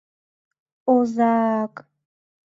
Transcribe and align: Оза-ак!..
Оза-ак!.. 0.93 1.73